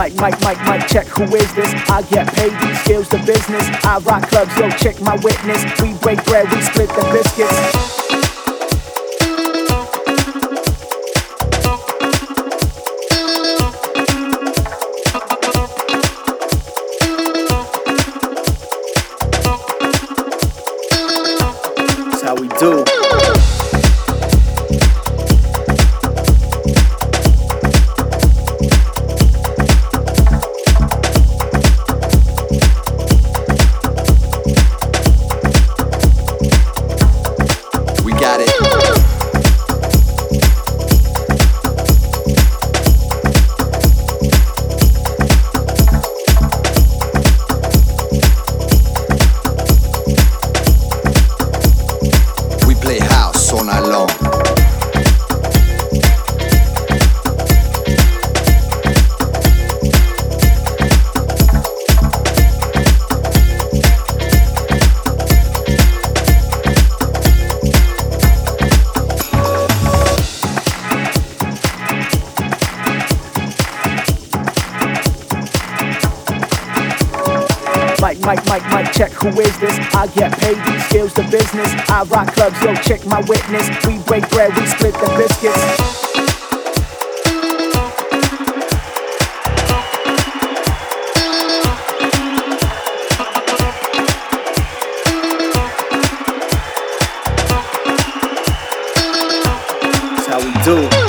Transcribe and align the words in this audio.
mic, 0.00 0.40
mic, 0.40 0.58
mic, 0.64 0.86
check. 0.88 1.06
Who 1.08 1.24
is 1.24 1.52
this? 1.54 1.70
I 1.90 2.00
get 2.02 2.26
paid. 2.34 2.52
These 2.60 2.80
skills 2.80 3.08
the 3.10 3.18
business. 3.18 3.68
I 3.84 3.98
rock 3.98 4.22
clubs. 4.28 4.56
Yo, 4.56 4.70
check 4.70 4.98
my 5.02 5.16
witness. 5.16 5.62
We 5.82 5.92
break 5.98 6.24
bread. 6.24 6.50
We 6.50 6.62
split 6.62 6.88
the 6.88 7.02
biscuits. 7.12 8.00
How 22.22 22.34
we 22.36 22.48
do. 22.48 22.99
Mic, 78.10 78.18
mic, 78.26 78.44
mic, 78.46 78.62
mic, 78.74 78.92
check. 78.92 79.12
Who 79.12 79.28
is 79.40 79.56
this? 79.60 79.78
I 79.94 80.08
get 80.08 80.36
paid. 80.40 80.56
These 80.66 80.84
skills 80.86 81.14
the 81.14 81.22
business. 81.30 81.72
I 81.88 82.02
rock 82.10 82.34
clubs. 82.34 82.60
Yo, 82.60 82.74
check 82.74 83.06
my 83.06 83.20
witness. 83.20 83.68
We 83.86 83.98
break 84.02 84.28
bread. 84.30 84.52
We 84.56 84.66
split 84.66 84.94
the 84.94 85.14
biscuits. 85.16 86.00
Do. 100.64 100.99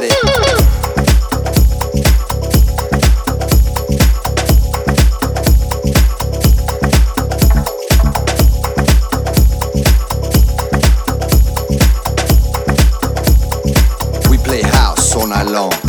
Got 0.00 0.04
it. 0.04 0.12
We 14.30 14.38
play 14.38 14.62
house 14.62 15.16
all 15.16 15.26
night 15.26 15.46
long. 15.46 15.87